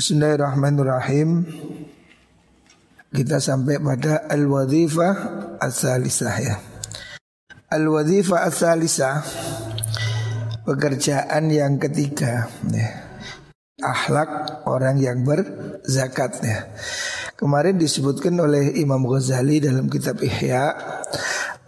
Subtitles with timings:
[0.00, 1.44] Bismillahirrahmanirrahim.
[3.12, 5.12] Kita sampai pada al-wadhifah
[5.60, 6.56] as-salisah ya.
[7.68, 9.20] Al-wadhifah as-salisah
[10.64, 12.88] pekerjaan yang ketiga ya.
[13.84, 16.72] Akhlak orang yang berzakat ya.
[17.36, 20.64] Kemarin disebutkan oleh Imam Ghazali dalam kitab Ihya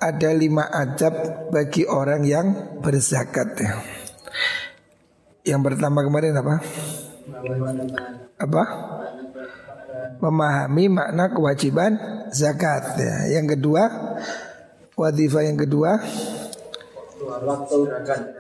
[0.01, 3.77] ada lima adab bagi orang yang berzakat ya.
[5.45, 6.65] Yang pertama kemarin apa?
[8.43, 8.63] Apa?
[10.19, 11.99] Memahami makna kewajiban
[12.35, 13.39] zakat ya.
[13.39, 13.83] Yang kedua,
[14.99, 15.99] wadifah yang kedua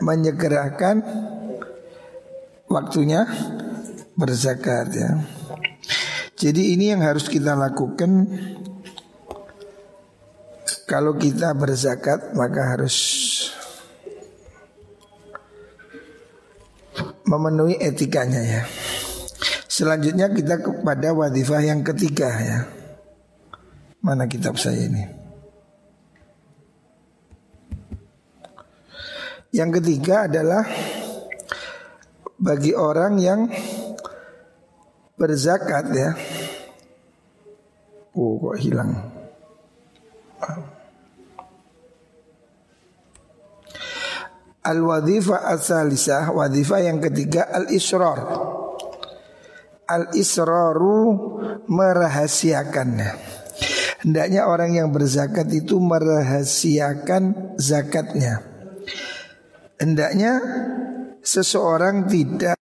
[0.02, 1.02] menyegerakan
[2.66, 3.26] waktunya
[4.18, 5.10] berzakat ya.
[6.38, 8.26] Jadi ini yang harus kita lakukan
[10.90, 12.96] kalau kita berzakat maka harus
[17.22, 18.62] memenuhi etikanya ya.
[19.72, 22.68] Selanjutnya kita kepada wadifah yang ketiga ya.
[24.04, 25.00] Mana kitab saya ini?
[29.48, 30.68] Yang ketiga adalah
[32.36, 33.48] bagi orang yang
[35.16, 36.10] berzakat ya.
[38.12, 38.92] Oh kok hilang.
[44.62, 47.48] Al-wadhifah as-salisah Wadhifah yang ketiga
[49.86, 51.00] al-israr Al-israru
[51.66, 52.90] merahasiakan
[54.02, 58.42] Hendaknya orang yang berzakat itu merahasiakan zakatnya.
[59.78, 60.42] Hendaknya
[61.22, 62.58] seseorang tidak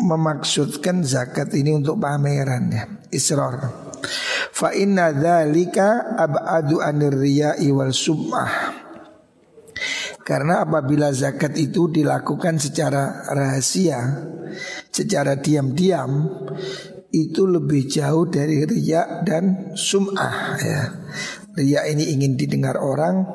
[0.00, 3.68] memaksudkan zakat ini untuk pameran ya Israr.
[4.56, 8.52] Fa inna dzalika ab'adu anir riya'i wal sum'ah
[10.30, 13.98] karena apabila zakat itu dilakukan secara rahasia,
[14.94, 16.30] secara diam-diam,
[17.10, 20.82] itu lebih jauh dari riak dan sum'ah ya.
[21.58, 23.26] Riak ini ingin didengar orang,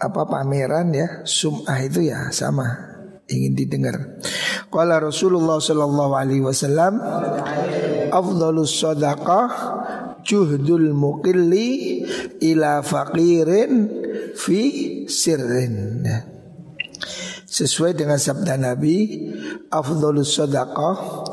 [0.00, 2.88] apa pameran ya, sum'ah itu ya sama
[3.28, 4.16] ingin didengar.
[4.72, 7.04] Qala Rasulullah sallallahu alaihi wasallam
[8.08, 9.48] afdhalus sadaqah
[10.24, 12.00] juhdul muqilli
[12.40, 14.07] ila faqirin
[14.38, 14.62] fi
[15.10, 16.06] sirrin.
[17.48, 19.26] Sesuai dengan sabda Nabi
[19.72, 21.24] Afdolus sodakoh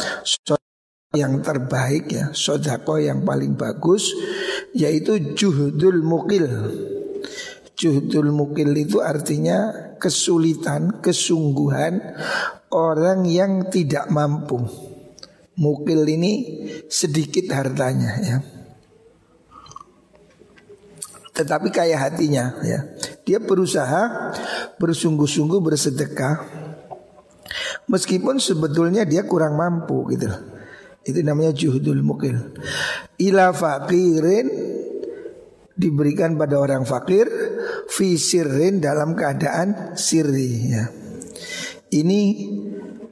[1.12, 4.16] yang terbaik ya Sodakoh yang paling bagus
[4.72, 6.48] Yaitu juhudul mukil
[7.76, 12.00] Juhudul mukil itu artinya kesulitan, kesungguhan
[12.72, 14.64] Orang yang tidak mampu.
[15.60, 16.34] Mukil ini
[16.92, 18.38] sedikit hartanya ya
[21.35, 22.79] tetapi kaya hatinya ya.
[23.28, 24.31] Dia berusaha
[24.79, 26.35] bersungguh-sungguh bersedekah
[27.91, 30.31] meskipun sebetulnya dia kurang mampu gitu
[31.06, 32.57] Itu namanya juhudul mukil.
[33.22, 34.47] Ila fakirin
[35.75, 37.29] diberikan pada orang fakir
[37.91, 40.90] fisirin dalam keadaan sirri ya.
[41.94, 42.22] Ini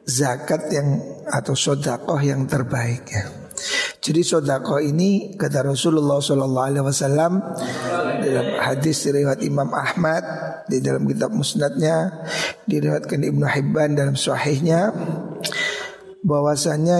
[0.09, 0.89] zakat yang
[1.29, 3.42] atau sodakoh yang terbaik ya.
[4.03, 7.39] Jadi sodako ini kata Rasulullah Sallallahu Alaihi Wasallam
[8.19, 10.23] dalam hadis riwayat Imam Ahmad
[10.67, 12.11] di dalam kitab Musnadnya
[12.67, 14.91] diriwayatkan Ibnu Hibban dalam Sahihnya
[16.19, 16.99] bahwasanya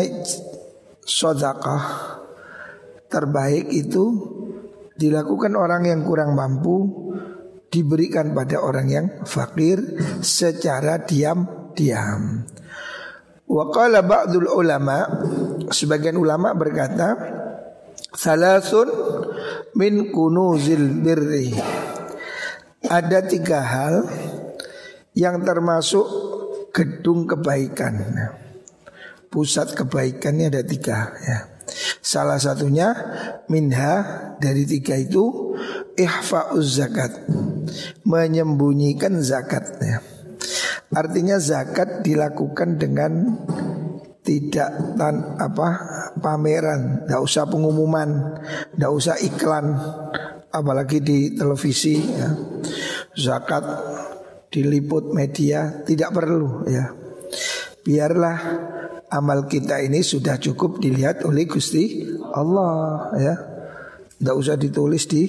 [1.04, 1.76] sodako
[3.12, 4.06] terbaik itu
[4.96, 6.88] dilakukan orang yang kurang mampu
[7.68, 9.84] diberikan pada orang yang fakir
[10.24, 12.48] secara diam-diam.
[13.44, 13.68] Wa
[14.00, 15.04] ba'dul ulama
[15.70, 17.16] Sebagian ulama berkata
[18.14, 18.90] Salasun
[19.78, 21.56] min kunuzil birri
[22.90, 23.96] Ada tiga hal
[25.14, 26.08] Yang termasuk
[26.74, 27.96] gedung kebaikan
[29.34, 31.54] Pusat kebaikannya ada tiga ya.
[32.04, 32.94] Salah satunya
[33.50, 34.06] minha
[34.38, 35.56] dari tiga itu
[35.98, 37.26] ihfa'uz zakat
[38.06, 40.06] menyembunyikan zakatnya.
[40.94, 43.42] Artinya zakat dilakukan dengan
[44.24, 45.68] tidak tan apa
[46.18, 48.40] pameran, tidak usah pengumuman,
[48.74, 49.76] tidak usah iklan,
[50.54, 52.30] apalagi di televisi ya.
[53.14, 53.66] Zakat
[54.54, 56.94] diliput media tidak perlu ya.
[57.84, 58.38] Biarlah
[59.12, 63.36] amal kita ini sudah cukup dilihat oleh Gusti Allah ya.
[64.14, 65.28] Tidak usah ditulis di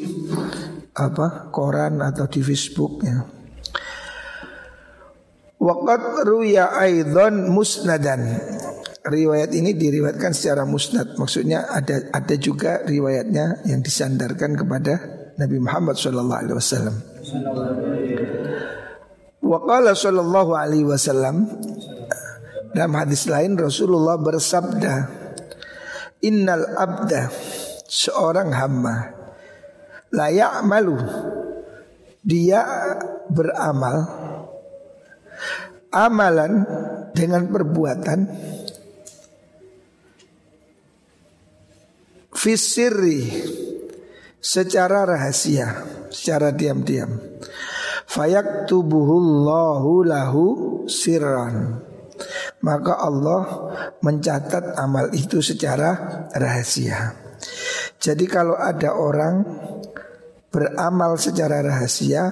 [0.95, 3.19] apa koran atau di Facebook ya.
[5.59, 8.54] Waqat ruya aidon musnadan
[9.05, 14.97] Riwayat ini diriwayatkan secara musnad Maksudnya ada ada juga riwayatnya yang disandarkan kepada
[15.37, 16.97] Nabi Muhammad sallallahu alaihi wasallam.
[19.45, 21.45] Wa qala sallallahu alaihi wasallam
[22.73, 24.95] Dalam hadis lain Rasulullah bersabda,
[26.27, 27.31] "Innal abda
[27.87, 29.15] seorang hamba
[30.15, 30.99] layak malu
[32.25, 32.63] dia
[33.29, 34.09] beramal
[35.95, 36.67] amalan
[37.15, 38.19] dengan perbuatan
[42.45, 43.25] fisiri
[44.37, 45.81] secara rahasia,
[46.13, 47.17] secara diam-diam.
[48.05, 50.45] Fayak tubuhullahu lahu
[50.85, 51.81] sirran.
[52.61, 53.43] Maka Allah
[54.05, 57.17] mencatat amal itu secara rahasia.
[57.97, 59.41] Jadi kalau ada orang
[60.53, 62.29] beramal secara rahasia,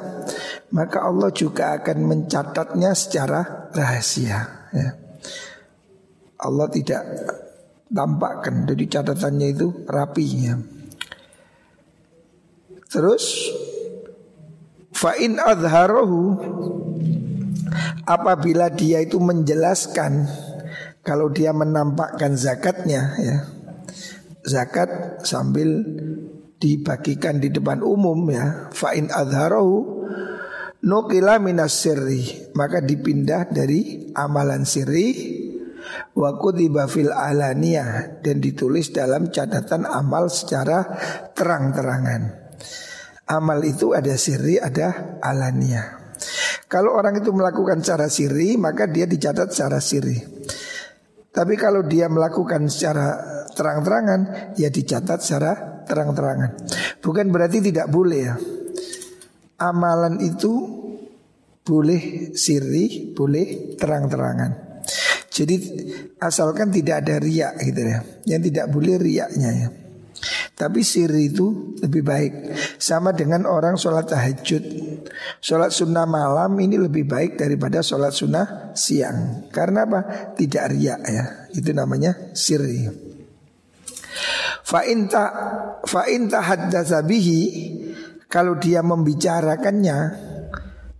[0.77, 4.69] maka Allah juga akan mencatatnya secara rahasia.
[4.77, 4.91] Ya.
[6.39, 7.03] Allah tidak
[7.93, 10.27] tampakkan, jadi catatannya itu rapi.
[10.49, 10.57] Ya.
[12.93, 13.53] Terus
[14.93, 16.37] fa'in adharohu
[18.05, 20.29] apabila dia itu menjelaskan
[21.03, 23.37] kalau dia menampakkan zakatnya ya
[24.47, 25.83] zakat sambil
[26.63, 30.07] dibagikan di depan umum ya fa'in adharohu
[30.87, 35.42] nukila minas sirri maka dipindah dari amalan sirri
[36.17, 40.87] wa kutiba fil alaniyah dan ditulis dalam catatan amal secara
[41.35, 42.43] terang-terangan
[43.33, 46.13] Amal itu ada siri, ada alania.
[46.69, 50.19] Kalau orang itu melakukan secara siri, maka dia dicatat secara siri.
[51.33, 53.17] Tapi kalau dia melakukan secara
[53.57, 55.53] terang-terangan, ya dicatat secara
[55.89, 56.61] terang-terangan.
[57.01, 58.37] Bukan berarti tidak boleh ya.
[59.65, 60.53] Amalan itu
[61.63, 64.72] boleh siri, boleh terang-terangan.
[65.33, 65.57] Jadi
[66.21, 67.99] asalkan tidak ada riak gitu ya.
[68.29, 69.69] Yang tidak boleh riaknya ya.
[70.53, 72.33] Tapi siri itu lebih baik
[72.79, 74.63] Sama dengan orang sholat tahajud
[75.43, 80.01] Sholat sunnah malam ini lebih baik daripada sholat sunnah siang Karena apa?
[80.39, 82.87] Tidak riak ya Itu namanya siri
[84.63, 85.25] Fa'inta
[85.83, 87.41] Fa'inta haddatsabihi
[88.31, 89.99] Kalau dia membicarakannya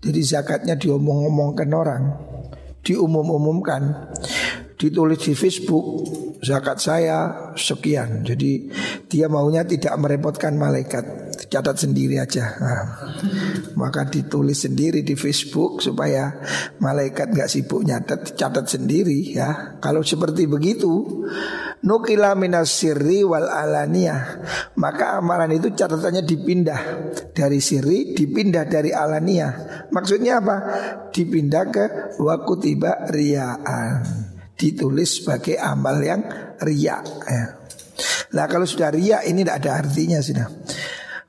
[0.03, 2.03] Jadi zakatnya diomong-omongkan orang
[2.83, 4.11] Diumum-umumkan
[4.83, 5.87] Ditulis di Facebook
[6.43, 7.19] zakat saya
[7.55, 8.27] sekian.
[8.27, 8.67] Jadi
[9.07, 12.59] dia maunya tidak merepotkan malaikat, catat sendiri aja.
[12.59, 12.85] Nah,
[13.79, 16.35] maka ditulis sendiri di Facebook supaya
[16.83, 19.79] malaikat nggak sibuk nyatet, catat sendiri ya.
[19.79, 21.23] Kalau seperti begitu,
[21.87, 24.43] nukila minas sirri wal alaniyah,
[24.83, 26.81] maka amalan itu catatannya dipindah
[27.31, 29.87] dari sirri, dipindah dari alaniyah.
[29.95, 30.57] Maksudnya apa?
[31.15, 31.85] Dipindah ke
[32.19, 34.32] wakutiba riaan
[34.63, 36.23] ditulis sebagai amal yang
[36.63, 37.03] riak.
[37.27, 37.45] Ya.
[38.39, 40.47] Nah kalau sudah riak ini tidak ada artinya sudah.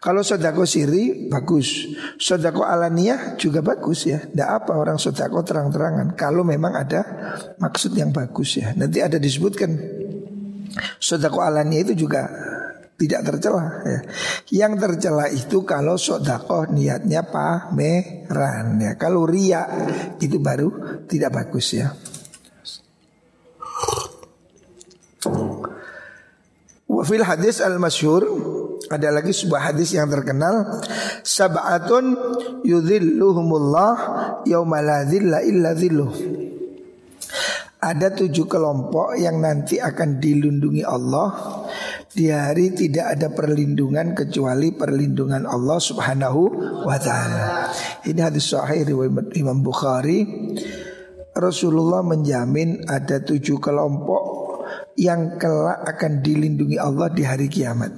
[0.03, 4.19] Kalau sodako siri bagus, sodako alaniah juga bagus ya.
[4.19, 6.11] Tidak apa orang sodako terang-terangan.
[6.19, 7.01] Kalau memang ada
[7.55, 8.75] maksud yang bagus ya.
[8.75, 9.71] Nanti ada disebutkan
[10.99, 12.27] sodako alaniah itu juga
[12.99, 13.99] tidak tercela ya.
[14.51, 18.99] Yang tercela itu kalau sodako niatnya pameran ya.
[18.99, 19.63] Kalau ria
[20.19, 21.95] itu baru tidak bagus ya.
[26.93, 28.27] Wafil hadis al masyhur
[28.91, 30.83] ada lagi sebuah hadis yang terkenal
[31.23, 32.13] sab'atun
[32.67, 33.93] yudhilluhumullah
[34.45, 36.13] yauma la dhilla illa dhilluh.
[37.83, 41.27] Ada tujuh kelompok yang nanti akan dilindungi Allah
[42.13, 46.41] di hari tidak ada perlindungan kecuali perlindungan Allah Subhanahu
[46.85, 47.73] wa taala.
[48.07, 50.23] Ini hadis sahih riwayat Imam Bukhari.
[51.33, 54.42] Rasulullah menjamin ada tujuh kelompok
[54.97, 57.91] yang kelak akan dilindungi Allah di hari kiamat.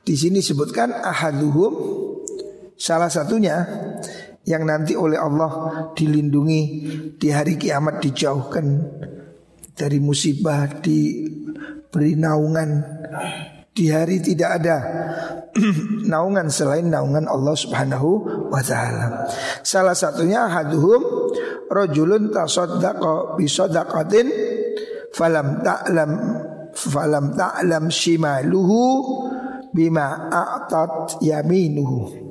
[0.00, 1.72] Di sini sebutkan ahaduhum
[2.74, 3.62] salah satunya
[4.48, 5.50] yang nanti oleh Allah
[5.92, 6.62] dilindungi
[7.20, 8.66] di hari kiamat dijauhkan
[9.76, 12.70] dari musibah diberi naungan
[13.70, 14.76] di hari tidak ada
[16.10, 18.10] naungan selain naungan Allah Subhanahu
[18.50, 19.30] wa taala.
[19.62, 21.00] Salah satunya haduhum
[21.70, 24.26] rajulun tasaddaqa bi sadaqatin
[25.14, 26.10] falam ta'lam
[26.74, 28.80] falam ta'lam shimaluhu
[29.74, 32.30] bima a'tat yaminuhu.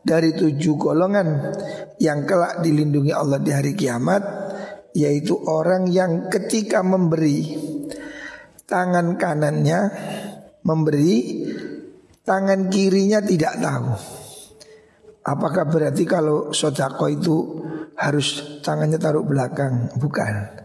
[0.00, 1.28] Dari tujuh golongan
[2.00, 4.22] yang kelak dilindungi Allah di hari kiamat
[4.96, 7.54] yaitu orang yang ketika memberi
[8.64, 9.80] tangan kanannya
[10.64, 11.44] memberi
[12.24, 13.92] tangan kirinya tidak tahu.
[15.20, 17.36] Apakah berarti kalau sodako itu
[18.00, 19.92] harus tangannya taruh belakang?
[20.00, 20.59] Bukan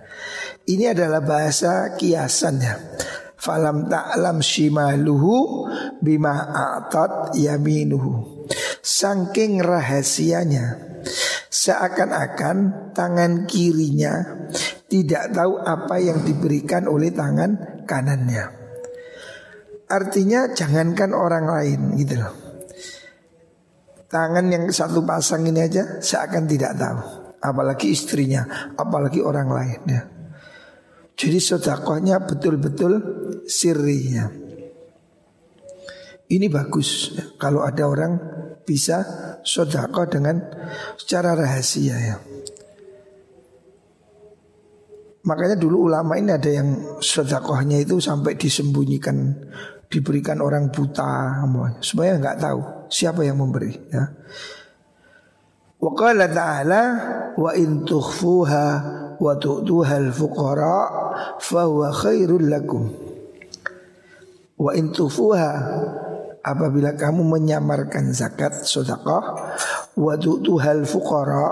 [0.65, 2.97] ini adalah bahasa kiasannya.
[3.37, 5.69] Falam ta'lam shimaluhu
[6.01, 8.45] bima a'tat yaminuhu.
[8.81, 10.97] Saking rahasianya,
[11.53, 14.45] seakan-akan tangan kirinya
[14.89, 18.45] tidak tahu apa yang diberikan oleh tangan kanannya.
[19.85, 22.33] Artinya jangankan orang lain gitu loh.
[24.09, 27.01] Tangan yang satu pasang ini aja seakan tidak tahu.
[27.45, 30.14] Apalagi istrinya, apalagi orang lain ya.
[31.15, 32.93] Jadi sodakohnya betul-betul
[33.47, 34.27] sirinya.
[36.25, 37.23] Ini bagus ya.
[37.39, 38.17] kalau ada orang
[38.65, 39.05] bisa
[39.45, 40.41] sodakoh dengan
[40.99, 42.17] secara rahasia ya.
[45.25, 49.33] Makanya dulu ulama ini ada yang sodakohnya itu sampai disembunyikan,
[49.89, 51.41] diberikan orang buta,
[51.81, 53.73] supaya nggak tahu siapa yang memberi.
[53.89, 54.13] Ya.
[55.81, 55.93] Wa
[57.35, 58.65] wa in tukhfuha
[59.19, 60.77] wa tu'tuha al-fuqara
[61.39, 62.91] fa huwa khairul lakum.
[64.55, 65.49] Wa in tukhfuha
[66.45, 69.23] apabila kamu menyamarkan zakat sedekah
[69.97, 71.47] wa tu'tuha al-fuqara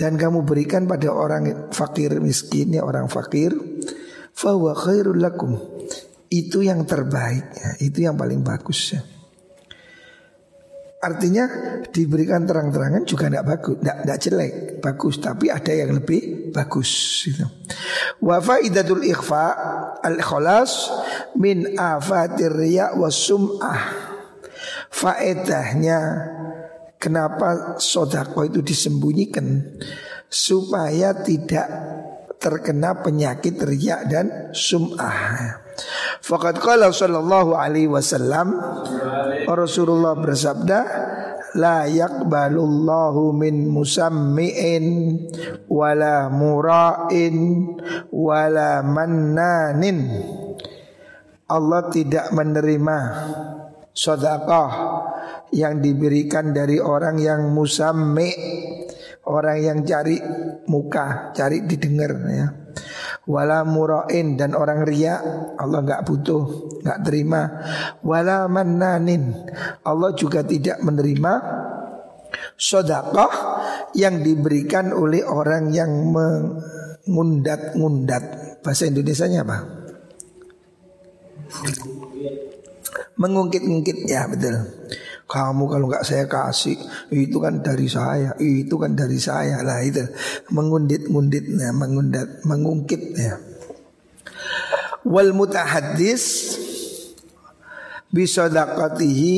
[0.00, 3.52] dan kamu berikan pada orang fakir miskin ya orang fakir
[4.32, 5.60] fahuwa khairul lakum
[6.30, 9.02] itu yang terbaik ya, itu yang paling bagus ya.
[11.00, 11.44] Artinya
[11.88, 14.52] diberikan terang-terangan juga tidak bagus, tidak jelek,
[14.84, 15.14] bagus.
[15.16, 16.90] Tapi ada yang lebih bagus.
[17.24, 17.46] Gitu.
[18.20, 19.46] Wa faidatul ikhfa
[20.04, 20.92] al kholas
[21.40, 24.12] min afatir riya was sum'ah.
[24.90, 26.00] Faedahnya
[27.00, 29.80] Kenapa sodako itu disembunyikan
[30.28, 31.68] Supaya tidak
[32.36, 35.69] terkena penyakit riak dan sum'ah
[36.20, 38.56] Fakat qala sallallahu alaihi wasallam
[39.48, 40.78] Rasulullah bersabda
[41.58, 44.84] La yakbalullahu min musammi'in
[45.66, 47.36] Wala mura'in
[48.14, 49.98] Wala mannanin
[51.50, 52.98] Allah tidak menerima
[53.90, 54.70] Sodakah
[55.50, 58.30] yang diberikan dari orang yang musammi
[59.26, 60.16] orang yang cari
[60.70, 62.46] muka, cari didengar ya.
[63.28, 65.20] Wala murain dan orang ria
[65.54, 66.42] Allah nggak butuh,
[66.82, 67.60] nggak terima.
[68.00, 69.36] Wala mannanin
[69.84, 71.32] Allah juga tidak menerima
[72.56, 73.28] sodakoh
[73.94, 78.22] yang diberikan oleh orang yang mengundat-ngundat.
[78.60, 79.64] Bahasa Indonesia-nya apa?
[83.20, 84.54] Mengungkit-ungkit ya betul.
[85.30, 86.74] Kamu kalau nggak saya kasih
[87.14, 90.02] itu kan dari saya, itu kan dari saya lah itu
[90.50, 93.38] mengundit-ungkit ya, mengundat, mengungkit ya.
[95.06, 96.58] Wal mutahaddis
[98.10, 99.34] bisadaqatihi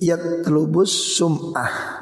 [0.00, 2.00] yatlubus sum'ah.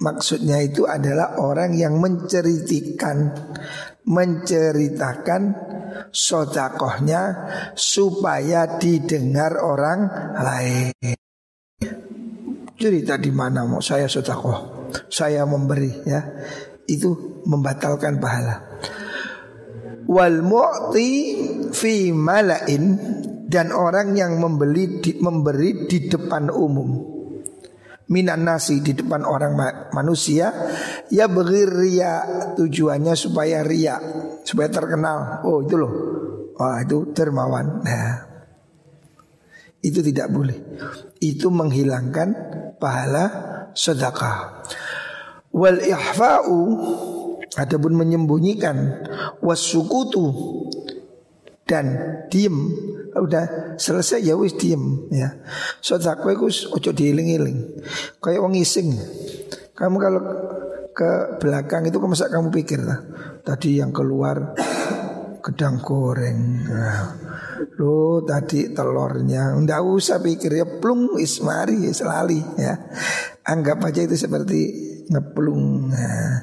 [0.00, 3.36] Maksudnya itu adalah orang yang menceritakan
[4.08, 5.42] menceritakan
[6.08, 7.22] sodakohnya
[7.76, 10.08] supaya didengar orang
[10.40, 11.19] lain.
[12.80, 16.24] Cerita di mana mau saya sedekah, saya memberi ya.
[16.88, 18.80] Itu membatalkan pahala.
[20.08, 21.10] Wal mu'ti
[21.76, 22.96] fi malain
[23.44, 27.20] dan orang yang membeli di, memberi di depan umum
[28.10, 29.54] minan nasi di depan orang
[29.94, 30.50] manusia
[31.14, 32.26] ya beri ria
[32.58, 34.02] tujuannya supaya ria
[34.42, 35.92] supaya terkenal oh itu loh
[36.58, 38.30] wah itu dermawan nah
[39.80, 40.58] itu tidak boleh.
[41.20, 42.28] Itu menghilangkan
[42.80, 43.24] pahala
[43.76, 44.64] sedekah.
[45.52, 46.58] Wal ihfa'u
[47.54, 49.04] adapun menyembunyikan
[49.44, 50.32] wasukutu
[51.68, 51.86] dan
[52.32, 52.56] diem.
[53.10, 55.36] Udah selesai ya wis diem ya.
[55.84, 57.84] Sedekah itu ojo diiling-iling.
[58.18, 58.96] Kayak wong ising.
[59.76, 60.20] Kamu kalau
[60.90, 63.00] ke belakang itu masa kamu pikir lah
[63.46, 64.52] tadi yang keluar
[65.40, 66.40] gedang goreng.
[66.68, 67.04] Nah,
[67.80, 69.56] Lo tadi telurnya.
[69.56, 72.76] Nggak usah pikir ya plung ismari selali ya.
[73.44, 74.60] Anggap aja itu seperti
[75.08, 75.92] ngeplung.
[75.92, 76.34] Nah,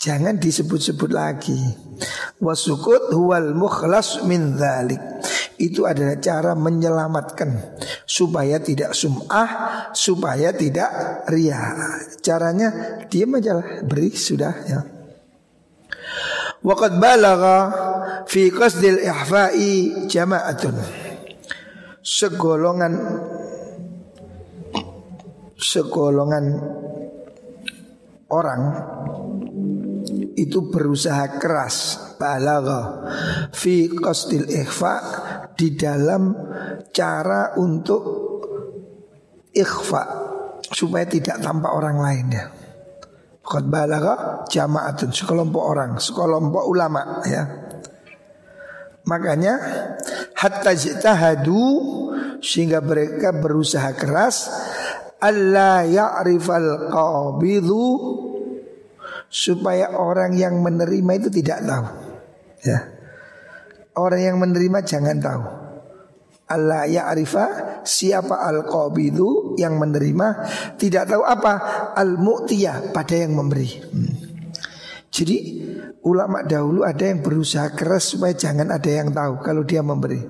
[0.00, 1.60] Jangan disebut-sebut lagi.
[2.40, 4.56] Wasukut huwal mukhlas min
[5.60, 7.76] Itu adalah cara menyelamatkan
[8.08, 10.88] Supaya tidak sum'ah Supaya tidak
[11.28, 11.76] ria
[12.24, 14.80] Caranya diam aja lah Beri sudah ya
[16.60, 17.58] Waqad balagha
[18.28, 20.76] fi qasdil ihfa'i jama'atun.
[22.00, 22.94] Segolongan
[25.60, 26.46] segolongan
[28.32, 28.62] orang
[30.36, 31.76] itu berusaha keras
[32.16, 33.04] balagha
[33.52, 34.94] fi qasdil ihfa
[35.56, 36.32] di dalam
[36.88, 38.02] cara untuk
[39.52, 40.02] ikhfa
[40.72, 42.59] supaya tidak tampak orang lain ya.
[43.40, 47.42] Qad balagha jama'atun sekelompok orang, sekelompok ulama ya.
[49.08, 49.54] Makanya
[50.36, 51.64] hatta jitahadu
[52.44, 54.48] sehingga mereka berusaha keras
[55.20, 57.86] alla ya'rifal qabidu
[59.30, 61.86] supaya orang yang menerima itu tidak tahu.
[62.66, 62.78] Ya.
[63.96, 65.59] Orang yang menerima jangan tahu.
[66.50, 70.28] Allah ya'rifa siapa al-qabidu yang menerima
[70.74, 71.52] tidak tahu apa
[71.94, 73.70] al-mu'tiyah pada yang memberi.
[73.78, 74.14] Hmm.
[75.10, 75.38] Jadi
[76.06, 80.22] ulama dahulu ada yang berusaha keras supaya jangan ada yang tahu kalau dia memberi.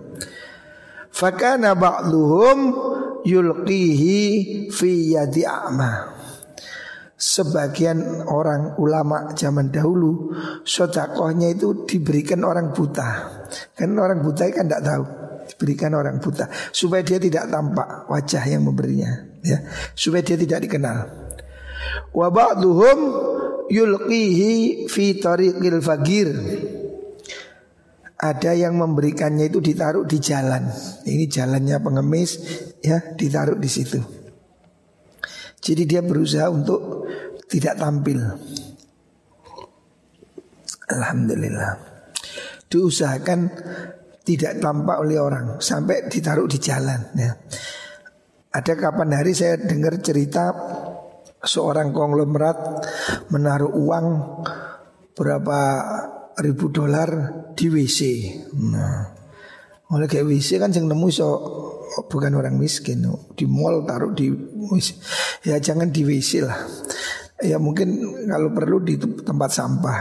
[1.10, 2.58] Fakana ba'duhum
[3.24, 4.18] yulqihi
[4.68, 6.20] fi yadi a'ma.
[7.20, 10.32] Sebagian orang ulama zaman dahulu
[10.64, 13.28] Sodakohnya itu diberikan orang buta
[13.76, 15.19] Kan orang buta kan tidak tahu
[15.50, 19.10] Diberikan orang buta Supaya dia tidak tampak wajah yang memberinya
[19.42, 19.58] ya
[19.98, 20.98] Supaya dia tidak dikenal
[22.14, 22.98] Wa ba'duhum
[23.70, 26.28] yulqihi fi tariqil fagir
[28.20, 30.68] ada yang memberikannya itu ditaruh di jalan.
[31.08, 32.36] Ini jalannya pengemis
[32.84, 33.96] ya ditaruh di situ.
[35.56, 37.08] Jadi dia berusaha untuk
[37.48, 38.20] tidak tampil.
[40.92, 41.80] Alhamdulillah.
[42.68, 43.40] Diusahakan
[44.30, 47.34] tidak tampak oleh orang sampai ditaruh di jalan ya.
[48.54, 50.54] Ada kapan hari saya dengar cerita
[51.42, 52.58] seorang konglomerat
[53.34, 54.06] menaruh uang
[55.18, 55.58] berapa
[56.38, 57.10] ribu dolar
[57.58, 58.00] di WC.
[58.70, 59.02] Nah,
[59.90, 61.28] oleh kayak WC kan yang nemu so
[62.06, 63.02] bukan orang miskin
[63.34, 64.30] di mall taruh di
[64.70, 64.88] WC.
[65.50, 66.58] Ya jangan di WC lah.
[67.42, 67.98] Ya mungkin
[68.30, 69.98] kalau perlu di tempat sampah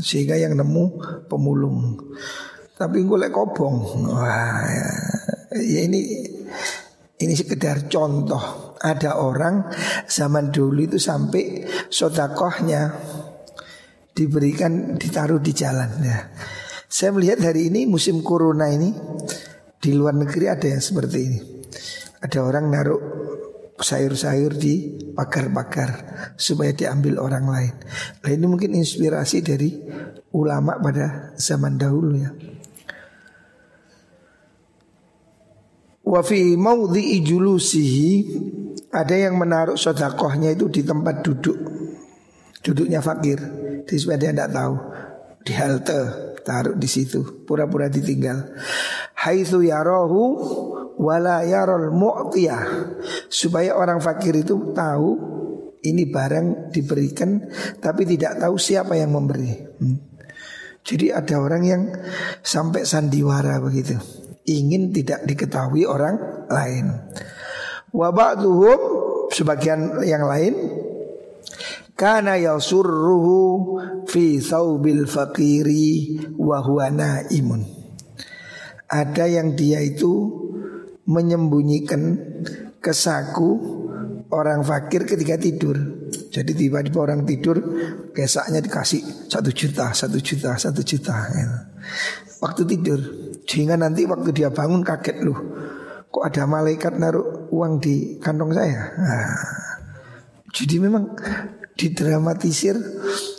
[0.00, 0.84] sehingga yang nemu
[1.32, 1.96] pemulung.
[2.80, 4.08] Tapi gue lek kobong.
[4.08, 4.88] Wah, ya,
[5.60, 6.00] ya ini
[7.20, 8.72] ini sekedar contoh.
[8.80, 9.68] Ada orang
[10.08, 12.96] zaman dulu itu sampai sodakohnya
[14.16, 16.32] diberikan ditaruh di jalan ya.
[16.88, 18.96] Saya melihat hari ini musim corona ini
[19.76, 21.40] di luar negeri ada yang seperti ini.
[22.24, 23.02] Ada orang naruh
[23.76, 25.90] sayur-sayur di pagar-pagar
[26.40, 27.74] supaya diambil orang lain.
[28.24, 29.76] Nah ini mungkin inspirasi dari
[30.32, 32.32] ulama pada zaman dahulu ya.
[36.10, 38.10] Wa fi maudhi'i julusihi
[38.90, 41.58] ada yang menaruh sodakohnya itu di tempat duduk.
[42.60, 43.38] Duduknya fakir.
[43.86, 44.74] Jadi dia tidak tahu
[45.46, 46.00] di halte
[46.42, 48.58] taruh di situ pura-pura ditinggal.
[49.22, 50.22] Haitsu yarahu
[51.00, 52.92] wala yarol mu'tiyah
[53.30, 55.16] supaya orang fakir itu tahu
[55.80, 57.40] ini barang diberikan
[57.80, 59.52] tapi tidak tahu siapa yang memberi.
[59.80, 59.96] Hmm.
[60.80, 61.82] Jadi ada orang yang
[62.40, 64.00] sampai sandiwara begitu,
[64.48, 67.10] ingin tidak diketahui orang lain.
[67.90, 68.80] Wabaktuhum
[69.34, 70.54] sebagian yang lain
[72.00, 73.36] Kana yasurruhu
[74.08, 77.60] fi thawbil fakiri wa huwa naimun.
[78.88, 80.32] Ada yang dia itu
[81.04, 82.16] menyembunyikan
[82.80, 83.48] kesaku
[84.32, 85.76] orang fakir ketika tidur.
[86.32, 87.60] Jadi tiba-tiba orang tidur
[88.16, 91.16] kesaknya dikasih satu juta, satu juta, satu juta.
[91.36, 91.68] Ya.
[92.40, 93.00] Waktu tidur,
[93.50, 95.38] sehingga nanti waktu dia bangun kaget loh.
[96.06, 98.94] Kok ada malaikat naruh uang di kantong saya?
[98.94, 99.34] Nah,
[100.54, 101.18] jadi memang
[101.74, 102.78] didramatisir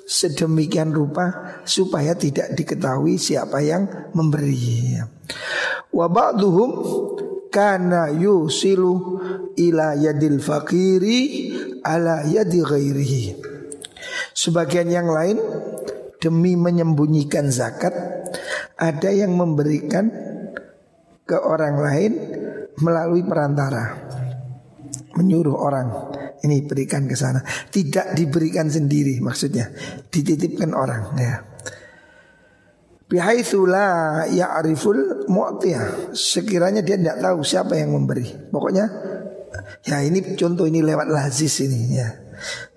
[0.04, 5.00] sedemikian rupa supaya tidak diketahui siapa yang memberi.
[5.96, 6.70] Wa ba'duhum
[7.48, 9.20] kana yusilu
[9.56, 11.20] ila yadil fakiri
[11.88, 13.24] ala yadi ghairihi.
[14.36, 15.40] Sebagian yang lain
[16.20, 18.21] demi menyembunyikan zakat
[18.82, 20.10] ada yang memberikan
[21.22, 22.12] ke orang lain
[22.82, 24.10] melalui perantara
[25.14, 25.88] menyuruh orang
[26.42, 27.46] ini berikan ke sana.
[27.46, 29.70] Tidak diberikan sendiri maksudnya,
[30.10, 31.36] dititipkan orang ya.
[33.12, 36.16] Bihaitsu la ya'riful mu'tiyah.
[36.16, 38.24] Sekiranya dia tidak tahu siapa yang memberi.
[38.50, 38.88] Pokoknya
[39.84, 42.08] ya ini contoh ini lewat lazis ini ya.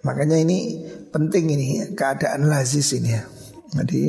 [0.03, 3.23] Makanya ini penting ini keadaan lazis ini ya.
[3.79, 4.03] Jadi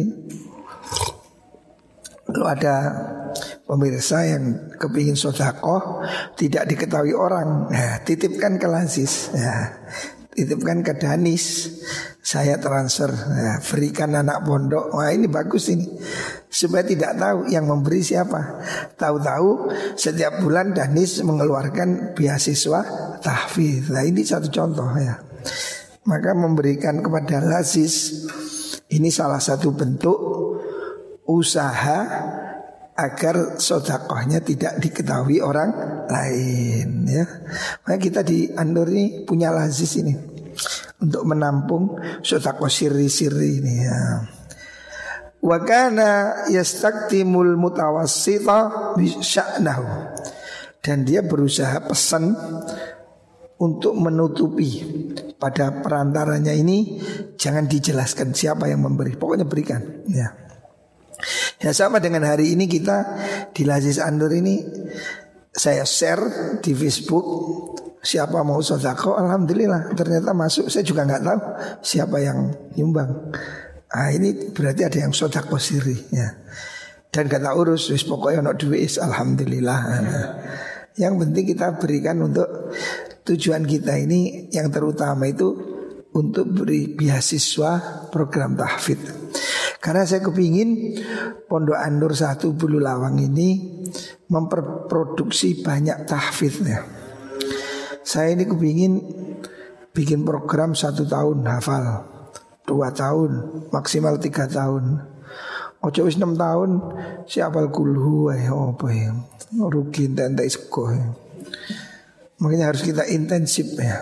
[2.36, 2.76] kalau ada
[3.64, 6.04] pemirsa yang kepingin sodakoh
[6.36, 9.72] tidak diketahui orang, ya, titipkan ke Lazis, ya,
[10.36, 11.72] titipkan ke Danis,
[12.20, 15.88] saya transfer, ya, berikan anak pondok, wah ini bagus ini,
[16.52, 18.60] supaya tidak tahu yang memberi siapa.
[19.00, 22.84] Tahu-tahu setiap bulan Danis mengeluarkan beasiswa
[23.24, 23.88] tahfiz.
[23.96, 25.24] Nah ini satu contoh ya.
[26.04, 28.28] Maka memberikan kepada Lazis
[28.92, 30.36] ini salah satu bentuk
[31.26, 32.00] usaha
[32.96, 35.76] agar sodakohnya tidak diketahui orang
[36.08, 37.26] lain ya.
[37.84, 40.16] Makanya kita di Andor ini punya lazis ini
[41.04, 44.00] untuk menampung sodakoh siri-siri ini ya.
[45.46, 49.86] Wakana yastaktimul mutawassita bisya'nahu
[50.82, 52.34] Dan dia berusaha pesan
[53.62, 54.82] untuk menutupi
[55.38, 57.00] pada perantaranya ini
[57.38, 60.45] jangan dijelaskan siapa yang memberi pokoknya berikan ya
[61.62, 63.18] ya sama dengan hari ini kita
[63.52, 64.62] di Lazis Andur ini
[65.56, 67.26] saya share di Facebook
[68.06, 71.40] siapa mau sodako alhamdulillah ternyata masuk saya juga nggak tahu
[71.82, 73.34] siapa yang nyumbang.
[73.90, 76.30] Ah ini berarti ada yang sodako siri ya.
[77.10, 79.80] Dan kata urus wis pokoknya no duit alhamdulillah.
[81.00, 82.76] Yang penting kita berikan untuk
[83.24, 85.48] tujuan kita ini yang terutama itu
[86.16, 89.12] untuk beri beasiswa program tahfidz.
[89.86, 90.98] Karena saya kepingin
[91.46, 93.86] Pondok Anur satu Bulu Lawang ini
[94.34, 96.82] memperproduksi banyak tahfidznya.
[98.02, 98.98] Saya ini kepingin
[99.94, 102.02] bikin program satu tahun hafal,
[102.66, 105.06] dua tahun, maksimal tiga tahun.
[105.86, 106.82] Ojo wis enam tahun
[107.30, 109.14] si apal kulhu ya apa ya
[109.54, 111.14] rugi dan tak sekolah.
[112.42, 114.02] Makanya harus kita intensif ya.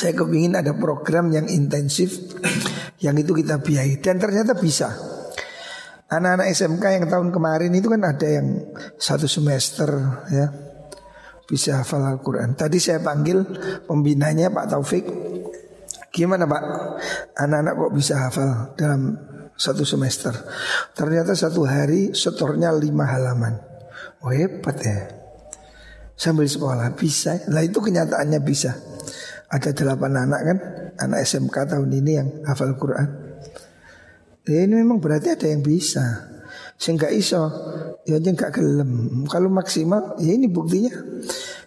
[0.00, 2.24] Saya kepingin ada program yang intensif
[3.04, 4.88] yang itu kita biayai dan ternyata bisa.
[6.08, 9.88] Anak-anak SMK yang tahun kemarin itu kan ada yang satu semester
[10.32, 10.46] ya
[11.44, 12.56] bisa hafal Al-Quran.
[12.56, 13.44] Tadi saya panggil
[13.84, 15.04] pembinanya Pak Taufik.
[16.08, 16.62] Gimana Pak?
[17.36, 19.18] Anak-anak kok bisa hafal dalam
[19.52, 20.32] satu semester?
[20.96, 23.60] Ternyata satu hari setornya lima halaman.
[24.24, 25.24] Oh hebat ya
[26.14, 27.42] sambil sekolah bisa.
[27.50, 28.72] Lah itu kenyataannya bisa.
[29.50, 30.58] Ada delapan anak kan,
[30.98, 33.08] anak SMK tahun ini yang hafal Quran.
[34.44, 36.34] Ya ini memang berarti ada yang bisa.
[36.76, 37.48] Sehingga iso,
[38.04, 39.24] ya aja nggak gelem.
[39.30, 40.92] Kalau maksimal, ya ini buktinya.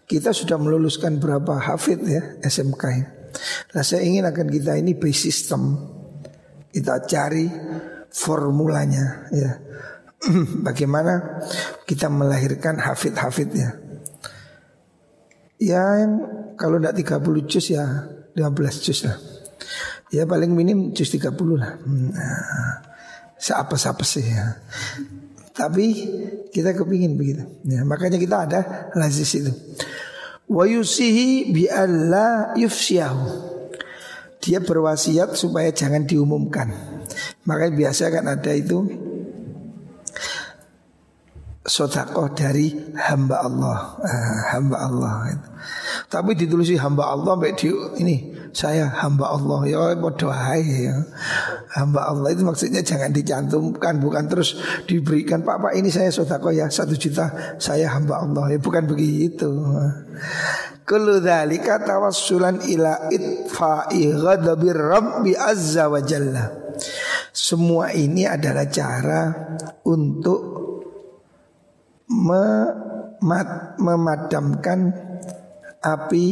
[0.08, 2.84] Kita sudah meluluskan berapa hafid ya SMK.
[3.76, 5.76] Nah saya ingin akan kita ini base system.
[6.72, 7.50] Kita cari
[8.14, 9.52] formulanya ya.
[10.68, 11.44] Bagaimana
[11.84, 13.70] kita melahirkan hafid-hafid ya.
[15.58, 16.14] Ya yang
[16.56, 17.86] kalau tidak 30 juz ya
[18.38, 19.18] 15 juz lah.
[20.14, 21.82] Ya paling minim juz 30 lah.
[21.84, 22.86] Nah,
[23.34, 24.62] seapa-apa sih ya.
[25.58, 25.86] Tapi
[26.54, 27.42] kita kepingin begitu.
[27.66, 28.60] Ya, makanya kita ada
[28.94, 29.50] lazis itu.
[30.46, 33.26] Wa yusihi bi alla yufsyahu.
[34.38, 36.70] Dia berwasiat supaya jangan diumumkan.
[37.50, 38.86] Makanya biasa kan ada itu
[41.68, 45.14] sodakoh dari hamba Allah, uh, hamba Allah.
[46.08, 47.68] Tapi ditulisi hamba Allah di
[48.00, 50.96] ini saya hamba Allah ya bodoh ya.
[51.76, 54.56] Hamba Allah itu maksudnya jangan dicantumkan bukan terus
[54.88, 59.52] diberikan Pak Pak ini saya sodakoh ya satu juta saya hamba Allah ya bukan begitu.
[60.88, 66.48] Kullu dzalika tawassulan ila itfa'i ghadabir rabbi azza wa jalla.
[67.36, 69.36] Semua ini adalah cara
[69.84, 70.57] untuk
[73.78, 74.80] memadamkan
[75.82, 76.28] api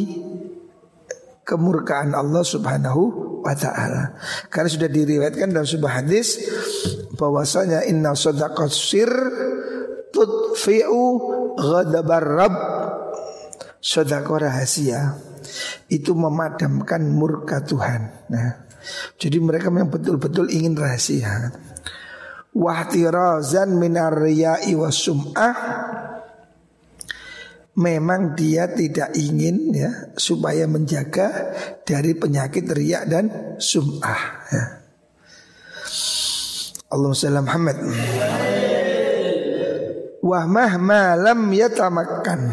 [1.46, 3.02] kemurkaan Allah Subhanahu
[3.46, 4.18] wa taala.
[4.50, 6.42] Karena sudah diriwayatkan dalam sebuah hadis
[7.14, 9.12] bahwasanya inna sadaqat sir
[10.10, 11.04] tudfi'u
[11.54, 12.58] ghadabar rabb.
[13.86, 15.14] Sedekah rahasia
[15.94, 18.26] itu memadamkan murka Tuhan.
[18.34, 18.66] Nah,
[19.22, 21.54] jadi mereka memang betul-betul ingin rahasia
[22.56, 25.58] wahtirazan minar riya'i sum'ah.
[27.76, 31.52] Memang dia tidak ingin ya supaya menjaga
[31.84, 34.64] dari penyakit riak dan sum'ah ya.
[36.96, 37.78] Allahumma salli Muhammad.
[40.26, 42.50] Wah mahma lam yatamakkan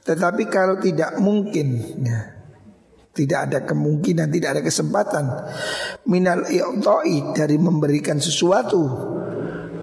[0.00, 2.39] Tetapi kalau tidak mungkin ya,
[3.10, 5.24] tidak ada kemungkinan, tidak ada kesempatan
[6.06, 8.82] minal i'ta'i dari memberikan sesuatu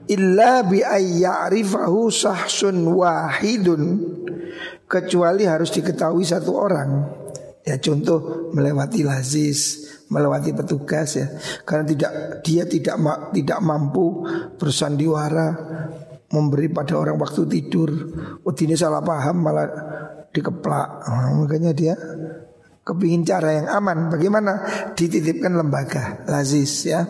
[0.08, 3.82] illa bi ayya'rifahu sahsun wahidun
[4.88, 6.90] kecuali harus diketahui satu orang.
[7.68, 11.28] Ya contoh melewati lazis, melewati petugas ya.
[11.68, 14.24] Karena tidak dia tidak ma, tidak mampu
[14.56, 15.52] bersandiwara
[16.32, 17.92] memberi pada orang waktu tidur.
[18.48, 19.68] Oh ini salah paham malah
[20.32, 20.90] dikeplak.
[21.12, 21.94] Nah, makanya dia
[22.88, 24.08] kepingin cara yang aman.
[24.08, 24.64] Bagaimana?
[24.96, 26.24] Dititipkan lembaga.
[26.24, 27.04] Lazis ya.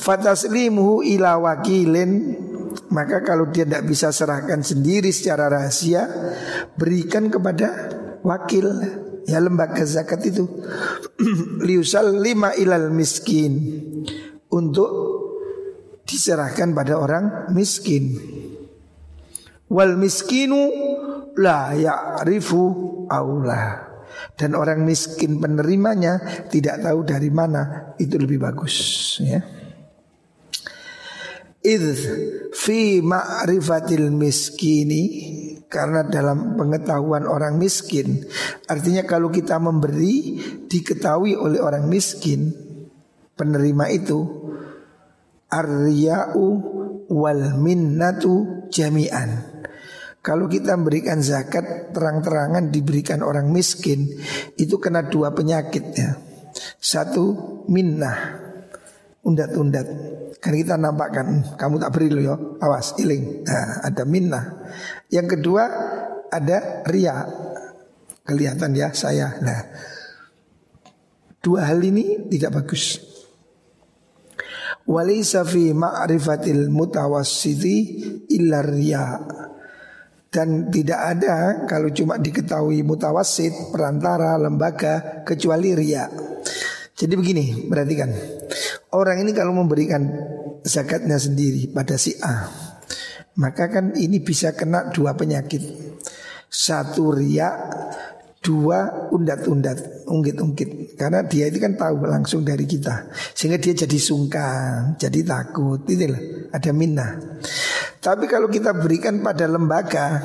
[0.00, 2.40] Fataslimuhu ila wakilin.
[2.88, 6.08] Maka kalau dia tidak bisa serahkan sendiri secara rahasia
[6.80, 7.92] berikan kepada
[8.24, 8.64] wakil
[9.28, 10.48] ya lembaga zakat itu.
[11.68, 13.84] Liusal lima ilal miskin.
[14.48, 14.88] Untuk
[16.08, 18.16] diserahkan pada orang miskin.
[19.68, 20.72] Wal miskinu
[21.36, 23.87] la ya'rifu aulah
[24.38, 27.94] dan orang miskin penerimanya tidak tahu dari mana.
[27.98, 28.74] Itu lebih bagus
[29.22, 29.40] ya.
[31.58, 31.84] Id
[32.54, 35.04] fi ma'rifatil miskini.
[35.68, 38.24] Karena dalam pengetahuan orang miskin
[38.72, 42.48] Artinya kalau kita memberi Diketahui oleh orang miskin
[43.36, 44.16] Penerima itu
[45.52, 46.46] Arya'u
[47.12, 49.57] wal minnatu jami'an
[50.28, 54.12] Kalau kita memberikan zakat Terang-terangan diberikan orang miskin
[54.60, 56.20] Itu kena dua penyakit ya.
[56.76, 57.32] Satu
[57.72, 58.44] minnah.
[59.24, 59.88] Undat-undat.
[60.44, 62.36] Kan kita nampakkan Kamu tak beri lo ya.
[62.60, 63.48] Awas iling.
[63.48, 64.44] Nah, Ada minnah.
[65.08, 65.62] Yang kedua
[66.28, 67.24] ada ria
[68.28, 69.32] Kelihatan ya saya.
[69.40, 69.64] Nah
[71.38, 72.98] Dua hal ini tidak bagus.
[74.84, 77.76] Walaysa fi ma'rifatil mutawassiti
[78.32, 79.16] illa ria
[80.28, 86.08] dan tidak ada kalau cuma diketahui mutawasid perantara lembaga kecuali ria.
[86.98, 88.10] Jadi begini, perhatikan.
[88.92, 90.00] Orang ini kalau memberikan
[90.64, 92.48] zakatnya sendiri pada si A
[93.38, 95.60] Maka kan ini bisa kena dua penyakit
[96.48, 97.52] Satu ria
[98.38, 100.94] Dua undat-undat Ungkit-ungkit.
[100.94, 103.10] Karena dia itu kan tahu langsung dari kita.
[103.34, 107.18] Sehingga dia jadi sungkan Jadi takut Itulah ada minna
[107.98, 110.22] Tapi kalau kita berikan pada lembaga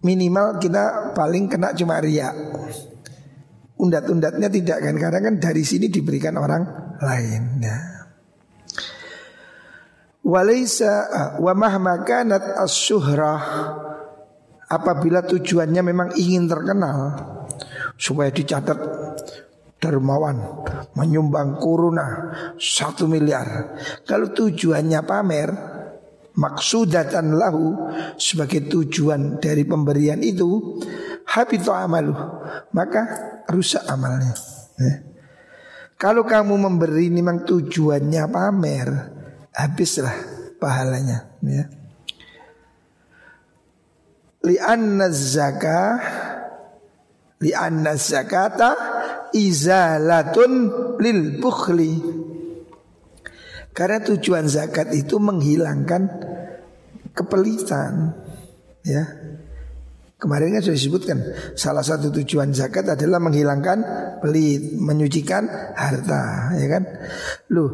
[0.00, 2.32] Minimal kita paling kena cuma ria
[3.80, 7.42] Undat-undatnya tidak kan Karena kan dari sini diberikan orang lain.
[7.64, 7.76] Ya.
[10.20, 13.40] Walaysa ah, wa mahma kanat as-syuhrah
[14.70, 17.18] apabila tujuannya memang ingin terkenal
[17.98, 18.78] supaya dicatat
[19.82, 20.62] dermawan
[20.94, 23.74] menyumbang kuruna satu miliar.
[24.06, 25.50] Kalau tujuannya pamer
[26.36, 30.78] maksudatan lahu sebagai tujuan dari pemberian itu
[31.26, 32.14] habitu amalu
[32.70, 33.02] maka
[33.50, 34.36] rusak amalnya.
[34.78, 34.94] Ya.
[36.00, 38.88] Kalau kamu memberi memang tujuannya pamer,
[39.52, 40.16] habislah
[40.56, 41.36] pahalanya.
[41.44, 41.68] Ya.
[44.40, 46.00] Lianna zakah
[47.40, 48.76] Lianna zakata
[49.32, 50.52] izalatun
[51.00, 51.92] lil bukhli.
[53.72, 56.02] Karena tujuan zakat itu menghilangkan
[57.16, 58.12] kepelitan
[58.84, 59.04] ya.
[60.20, 61.18] Kemarin kan sudah disebutkan
[61.56, 63.78] salah satu tujuan zakat adalah menghilangkan
[64.20, 66.84] pelit, menyucikan harta, ya kan?
[67.56, 67.72] Loh,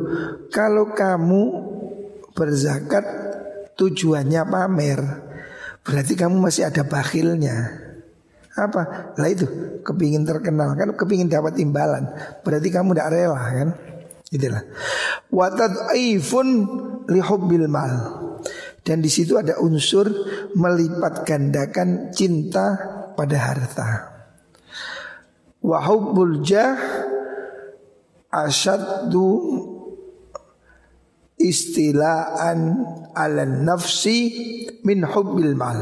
[0.55, 1.43] kalau kamu
[2.39, 3.03] berzakat
[3.75, 5.26] tujuannya pamer,
[5.87, 7.87] berarti kamu masih ada bakhilnya.
[8.57, 9.13] Apa?
[9.21, 9.47] Lah itu,
[9.85, 12.09] kepingin terkenal kan, kepingin dapat imbalan.
[12.41, 13.69] Berarti kamu tidak rela kan?
[14.33, 14.65] Itulah.
[15.31, 16.49] Watad'ifun
[17.07, 17.95] lihubbil mal.
[18.87, 20.07] Dan di situ ada unsur
[20.55, 22.79] melipat gandakan cinta
[23.19, 23.89] pada harta.
[25.59, 26.79] Wahubbul jah
[28.31, 29.27] asyaddu
[31.37, 34.19] istilaan ala nafsi
[34.85, 35.81] min hubbil mal.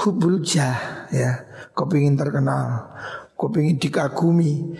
[0.00, 1.44] Hubbul jah ya,
[1.76, 2.88] kau ingin terkenal,
[3.36, 4.72] kau ingin dikagumi,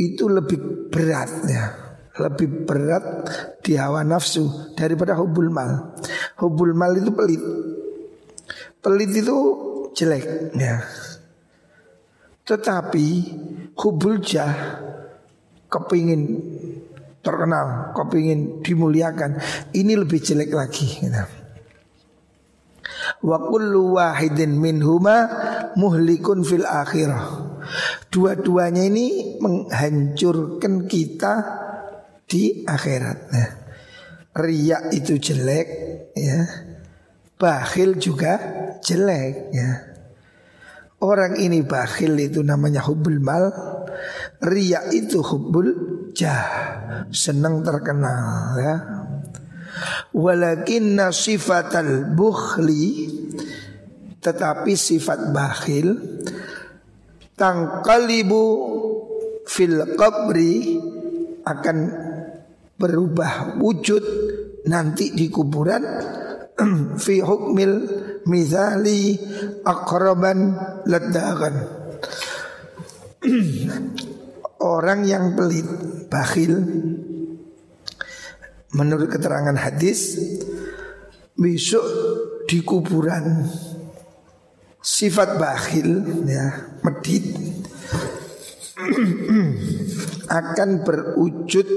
[0.00, 3.04] itu lebih berat ya lebih berat
[3.64, 5.96] di hawa nafsu daripada hubul mal.
[6.36, 7.40] Hubul mal itu pelit.
[8.84, 9.36] Pelit itu
[9.96, 10.84] jelek ya.
[12.44, 13.06] Tetapi
[13.78, 14.52] hubul jah
[15.72, 16.22] kepingin
[17.22, 19.38] terkenal, kepingin dimuliakan,
[19.72, 21.24] ini lebih jelek lagi gitu.
[23.22, 25.30] Wa kullu wahidin minhuma
[25.78, 27.54] muhlikun fil akhirah.
[28.10, 31.34] Dua-duanya ini menghancurkan kita
[32.26, 33.18] di akhirat.
[33.30, 33.48] Nah,
[34.42, 35.66] riak itu jelek
[36.18, 36.40] ya.
[37.38, 38.38] Bakhil juga
[38.82, 39.70] jelek ya.
[41.02, 43.50] Orang ini bakhil itu namanya hubul mal.
[44.42, 45.68] Riak itu hubul
[46.12, 46.46] jah.
[47.12, 48.76] Senang terkenal ya.
[50.12, 53.08] Walakin sifatal bukhli
[54.22, 55.98] tetapi sifat bakhil
[57.34, 58.44] tangkalibu
[59.48, 60.78] fil qabri
[61.42, 61.78] akan
[62.78, 64.04] berubah wujud
[64.70, 65.82] nanti di kuburan
[67.02, 67.74] fi hukmil
[68.30, 69.18] mizali
[69.66, 70.54] akraban
[70.86, 71.54] ledakan
[74.62, 75.66] orang yang pelit
[76.06, 76.62] bakhil
[78.72, 80.16] menurut keterangan hadis
[81.34, 81.84] besok
[82.46, 83.50] di kuburan
[84.78, 87.26] sifat bakhil ya medit
[90.42, 91.68] akan berwujud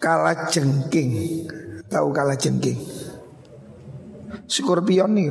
[0.00, 1.44] kala jengking.
[1.86, 2.80] Tahu kala jengking?
[4.48, 5.28] Skorpion nih.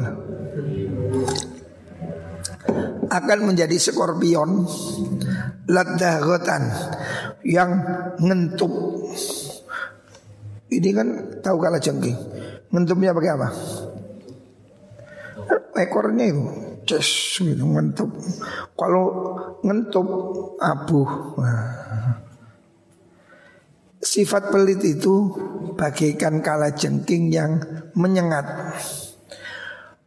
[3.09, 4.69] Akan menjadi skorpion
[5.65, 6.69] ladagotan
[7.45, 7.69] yang
[8.21, 8.71] ngentup.
[10.69, 11.07] Ini kan
[11.41, 12.17] tahu kala jengking.
[12.69, 13.49] Ngentupnya pakai apa?
[15.79, 16.43] ekornya itu
[16.83, 18.09] Ces gitu ngentup
[18.73, 19.05] Kalau
[19.61, 20.07] ngentup
[20.57, 21.05] abu.
[23.99, 25.29] Sifat pelit itu
[25.75, 27.59] bagaikan kala jengking yang
[27.93, 28.47] menyengat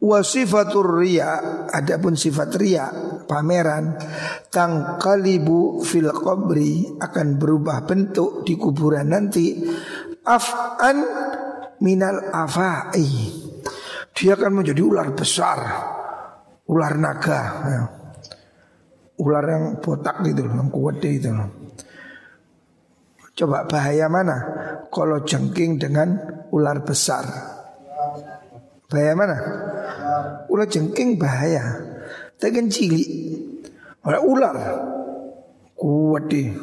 [0.03, 2.91] Wasifatur riya Adapun sifat riya
[3.23, 3.95] Pameran
[4.51, 9.63] Tangkalibu fil qabri Akan berubah bentuk di kuburan nanti.
[10.27, 10.97] Af'an
[11.79, 13.07] minal afai.
[14.11, 15.59] Dia akan menjadi ular besar
[16.67, 17.81] Ular naga ya.
[19.23, 21.31] Ular yang botak gitu Yang kuat itu
[23.33, 24.37] Coba bahaya mana?
[24.91, 26.13] Kalau jengking dengan
[26.53, 27.52] ular besar
[28.93, 29.37] Bahaya mana?
[30.53, 31.81] Ular jengking bahaya.
[32.37, 33.09] Tapi kan cilik.
[34.05, 34.55] Ular ular.
[35.73, 36.53] Kuat deh.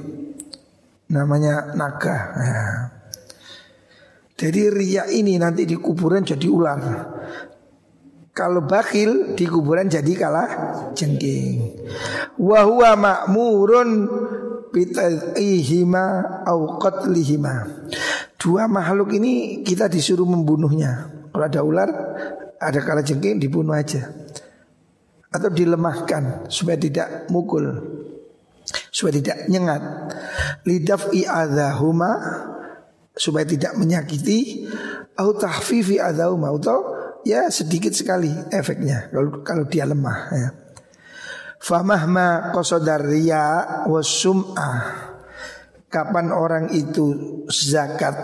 [1.10, 2.16] Namanya naga.
[2.38, 2.78] Nah.
[4.38, 6.80] Jadi ria ini nanti di kuburan jadi ular.
[8.30, 10.50] Kalau bakil di kuburan jadi kalah
[10.94, 11.82] jengking.
[12.38, 13.90] Wahwa makmurun
[14.70, 16.04] bitadihima
[16.46, 17.68] au qatlihima.
[18.40, 21.19] Dua makhluk ini kita disuruh membunuhnya.
[21.40, 21.90] Kalau ada ular,
[22.60, 24.12] ada kala jengking dibunuh aja.
[25.32, 27.64] Atau dilemahkan supaya tidak mukul.
[28.92, 29.80] Supaya tidak nyengat.
[30.68, 32.12] Lidaf i'adhahuma
[33.16, 34.68] supaya tidak menyakiti
[35.16, 36.92] atau tahfifi adahuma atau
[37.24, 40.48] ya sedikit sekali efeknya kalau kalau dia lemah ya.
[41.56, 45.09] Famahma qasodar riya wasum'ah
[45.90, 48.14] Kapan orang itu zakat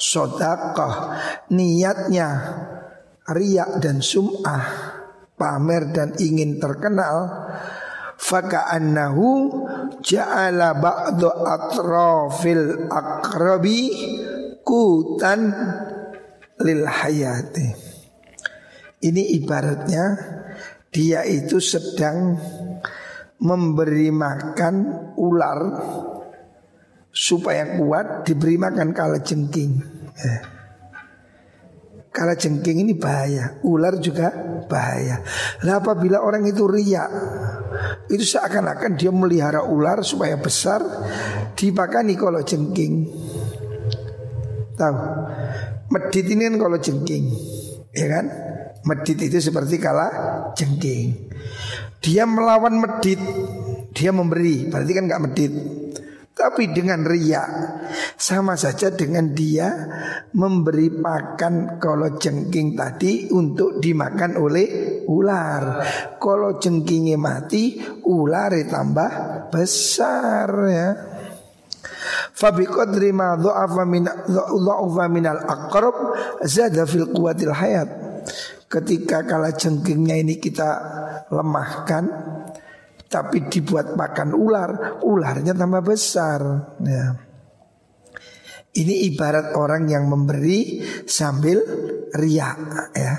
[0.00, 1.12] sodakoh
[1.52, 2.28] Niatnya
[3.28, 4.64] riak dan sum'ah
[5.36, 7.28] Pamer dan ingin terkenal
[8.20, 9.48] Faka'annahu
[10.04, 13.80] ja'ala ba'du atrafil akrabi
[14.60, 15.40] Kutan
[16.60, 17.68] lil hayati.
[19.00, 20.04] Ini ibaratnya
[20.92, 22.36] dia itu sedang
[23.40, 24.74] memberi makan
[25.16, 25.60] ular
[27.10, 29.82] supaya kuat diberi makan kala jengking.
[30.14, 30.40] Eh.
[32.10, 34.34] Kala jengking ini bahaya, ular juga
[34.66, 35.22] bahaya.
[35.62, 37.06] Lah apabila orang itu riak,
[38.10, 40.82] itu seakan-akan dia melihara ular supaya besar,
[41.54, 43.06] dipakani kalau jengking.
[44.74, 44.96] Tahu?
[45.90, 47.24] Medit ini kan kalau jengking,
[47.94, 48.26] ya kan?
[48.86, 50.08] Medit itu seperti kala
[50.58, 51.30] jengking.
[52.02, 53.22] Dia melawan medit,
[53.94, 55.52] dia memberi, berarti kan nggak medit.
[56.40, 57.44] Tapi dengan ria
[58.16, 59.68] Sama saja dengan dia
[60.32, 65.84] Memberi makan kalau jengking tadi Untuk dimakan oleh ular
[66.16, 67.76] Kalau jengkingnya mati
[68.08, 69.10] Ular tambah
[69.52, 70.88] besar ya
[72.40, 75.96] Fabiqadri ma dhu'afa min dhu'afa minal aqrab
[76.44, 77.88] zada fil quwwatil hayat.
[78.70, 80.70] Ketika kala jengkingnya ini kita
[81.28, 82.04] lemahkan,
[83.10, 86.40] tapi dibuat makan ular, ularnya tambah besar.
[86.86, 87.18] Ya.
[88.70, 91.58] Ini ibarat orang yang memberi sambil
[92.14, 92.58] riak
[92.94, 93.14] ya.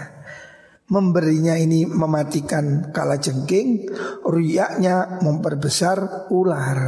[0.92, 3.92] Memberinya ini mematikan kala jengking,
[4.28, 6.80] riaknya memperbesar ular.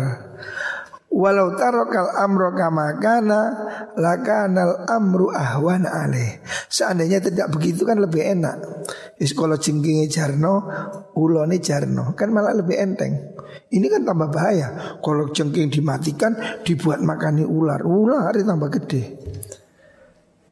[1.14, 3.42] Walau tarokal amro kama kana
[3.94, 6.42] lakanal amru ahwan alih.
[6.74, 8.58] Seandainya tidak begitu kan lebih enak.
[9.22, 10.54] Is kalau jarno,
[11.14, 13.14] ulone jarno kan malah lebih enteng.
[13.70, 14.98] Ini kan tambah bahaya.
[15.06, 16.34] Kalau jengking dimatikan
[16.66, 19.04] dibuat makani ular, ular tambah gede.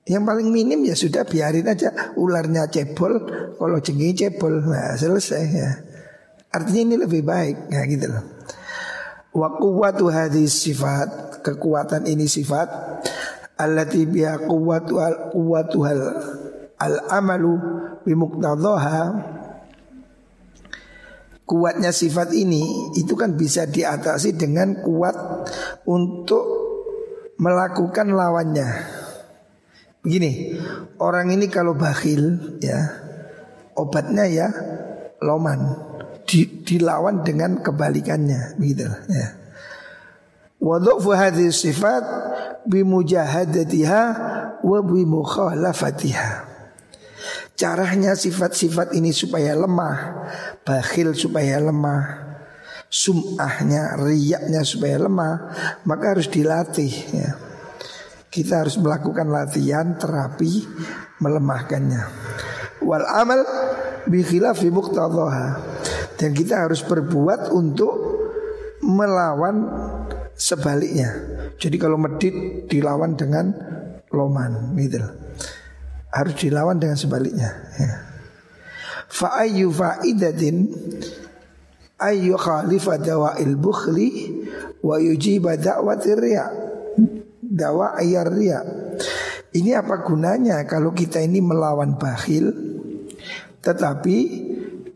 [0.05, 3.21] Yang paling minim ya sudah biarin aja ularnya cebol,
[3.57, 5.69] kalau jengking cebol, nah selesai ya.
[6.51, 8.40] Artinya ini lebih baik, ya gitu loh.
[9.31, 12.67] Wa quwwatu hadis sifat Kekuatan ini sifat
[13.55, 15.99] Allati biha quwwatu al quwwatu hal
[16.81, 17.55] al amalu
[18.03, 18.99] bimuqtadhaha
[21.51, 25.11] Kuatnya sifat ini itu kan bisa diatasi dengan kuat
[25.83, 26.47] untuk
[27.35, 28.69] melakukan lawannya.
[29.99, 30.55] Begini,
[30.95, 32.79] orang ini kalau bakhil ya
[33.75, 34.47] obatnya ya
[35.19, 35.90] loman
[36.31, 39.27] di, dilawan dengan kebalikannya gitu ya.
[40.63, 42.03] Wa dhu'fu hadhihi sifat
[42.63, 44.03] bimujahadatiha
[44.63, 46.47] wa bimukhalafatiha.
[47.59, 50.25] Caranya sifat-sifat ini supaya lemah,
[50.65, 52.31] bakhil supaya lemah,
[52.89, 55.33] sum'ahnya, riyaknya supaya lemah,
[55.85, 57.29] maka harus dilatih ya.
[58.31, 60.63] Kita harus melakukan latihan terapi
[61.19, 62.01] melemahkannya.
[62.79, 63.43] Wal amal
[64.07, 65.47] bi khilafi muqtadhaha.
[66.21, 67.93] Dan kita harus berbuat untuk
[68.85, 69.65] melawan
[70.37, 71.09] sebaliknya.
[71.57, 73.49] Jadi kalau medit dilawan dengan
[74.13, 75.01] loman gitu.
[76.13, 77.49] Harus dilawan dengan sebaliknya.
[77.81, 77.93] Ya.
[79.09, 80.69] Fa faidatin
[81.97, 84.09] ayyu khalifa dawa'il bukhli
[84.85, 86.45] wa yujiba da'watir riya.
[87.41, 88.61] Dawa ayar riya.
[89.51, 92.53] Ini apa gunanya kalau kita ini melawan bakhil
[93.61, 94.17] tetapi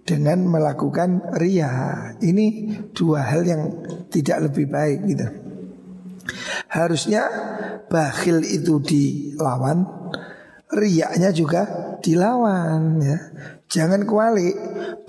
[0.06, 2.14] dengan melakukan ria.
[2.22, 2.46] Ini
[2.94, 3.62] dua hal yang
[4.14, 5.28] tidak lebih baik gitu.
[6.70, 7.26] Harusnya
[7.90, 9.86] bakhil itu dilawan,
[10.70, 11.62] riaknya juga
[12.06, 13.18] dilawan ya.
[13.66, 14.54] Jangan kuali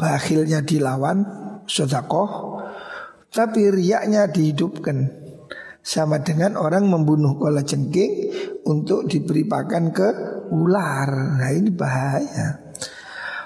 [0.01, 1.25] bakhilnya dilawan,
[1.69, 2.61] sodakoh,
[3.29, 5.29] tapi riaknya dihidupkan.
[5.87, 8.35] Sama dengan orang membunuh kola cengking
[8.67, 10.09] untuk diberi pakan ke
[10.51, 11.39] ular.
[11.39, 12.75] Nah ini bahaya.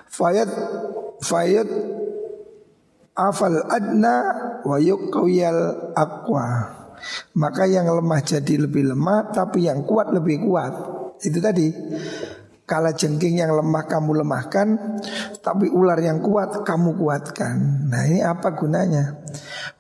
[0.09, 0.49] Fayat
[1.21, 1.69] fayat
[3.21, 4.17] afal adna
[4.65, 6.81] wa yuqawiyal aqwa.
[7.37, 10.73] Maka yang lemah jadi lebih lemah Tapi yang kuat lebih kuat.
[11.21, 11.73] Itu tadi.
[12.69, 14.69] Kala jengking yang lemah kamu lemahkan
[15.43, 17.89] Tapi ular yang kuat kamu kuatkan.
[17.89, 19.17] Nah ini apa gunanya?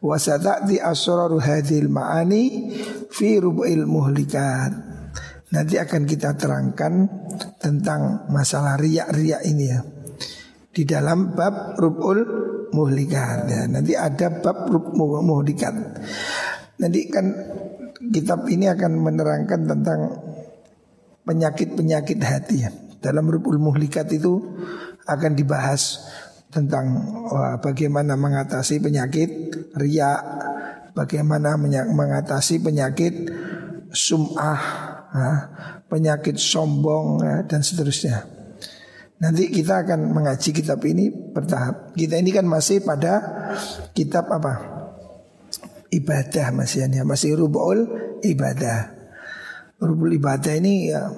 [0.01, 2.73] Wasata'ti asraru hadil ma'ani
[3.13, 4.73] Fi rubu'il muhlikat.
[5.53, 7.05] Nanti akan kita terangkan
[7.61, 10.00] Tentang masalah riak-riak ini ya
[10.71, 12.21] Di dalam bab rub'ul
[12.71, 13.67] muhlikat ya.
[13.67, 15.75] Nanti ada bab rub'ul muhlikat
[16.81, 17.29] Nanti kan
[18.09, 20.01] kitab ini akan menerangkan tentang
[21.29, 22.73] penyakit-penyakit hati ya.
[23.01, 24.41] Dalam rubul muhlikat itu
[25.05, 26.05] akan dibahas
[26.49, 30.17] tentang wah, bagaimana mengatasi penyakit ria,
[30.97, 33.29] bagaimana mengatasi penyakit
[33.93, 34.61] sum'ah,
[35.89, 38.40] penyakit sombong dan seterusnya.
[39.21, 41.93] Nanti kita akan mengaji kitab ini bertahap.
[41.93, 43.21] Kita ini kan masih pada
[43.93, 44.81] kitab apa?
[45.91, 47.91] ibadah masih ya masih rubul
[48.23, 48.95] ibadah.
[49.83, 51.11] Rubul ibadah ini ya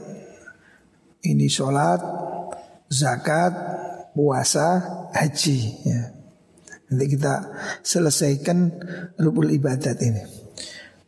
[1.22, 2.00] ini sholat,
[2.88, 3.52] zakat,
[4.16, 4.82] puasa,
[5.14, 6.02] haji ya.
[6.90, 7.34] Nanti kita
[7.80, 8.58] selesaikan
[9.20, 10.41] rubul ibadat ini.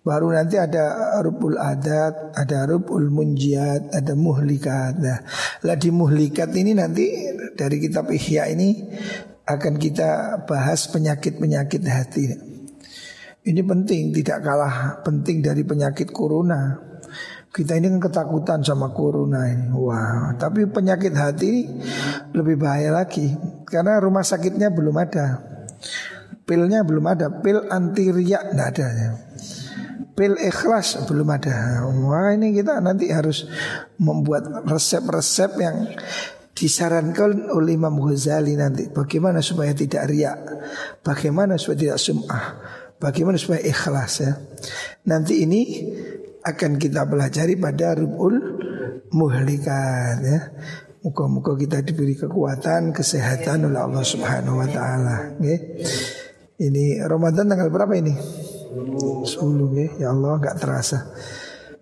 [0.05, 5.01] Baru nanti ada rubul adat, ada rubul munjiat, ada muhlikat.
[5.01, 5.25] Nah,
[5.65, 7.09] lah di muhlikat ini nanti
[7.57, 8.85] dari kitab Ihya ini
[9.49, 12.37] akan kita bahas penyakit-penyakit hati.
[13.49, 16.77] Ini penting, tidak kalah penting dari penyakit corona.
[17.49, 19.73] Kita ini kan ketakutan sama corona ini.
[19.73, 21.63] Wah, tapi penyakit hati ini
[22.37, 23.33] lebih bahaya lagi
[23.65, 25.41] karena rumah sakitnya belum ada.
[26.45, 28.89] Pilnya belum ada, pil anti riak tidak ada.
[30.15, 31.83] Pil ikhlas belum ada.
[31.91, 33.51] Wah, ini kita nanti harus
[33.99, 35.91] membuat resep-resep yang
[36.55, 40.39] disarankan oleh Imam Ghazali nanti bagaimana supaya tidak riak,
[41.03, 42.47] bagaimana supaya tidak sum'ah,
[43.05, 44.33] Bagaimana supaya ikhlas ya
[45.11, 45.61] Nanti ini
[46.41, 48.39] akan kita pelajari pada rubul
[49.13, 50.41] muhlikat ya
[51.05, 55.53] Muka-muka kita diberi kekuatan, kesehatan oleh Allah Subhanahu wa taala, ya.
[56.57, 58.17] Ini Ramadan tanggal berapa ini?
[58.75, 59.29] 10
[59.79, 59.89] ya.
[59.99, 61.15] Ya Allah nggak terasa.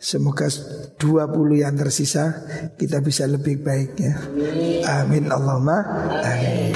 [0.03, 2.43] Semoga 20 yang tersisa
[2.75, 4.15] kita bisa lebih baik ya.
[4.99, 5.79] Amin Allahumma
[6.27, 6.75] amin.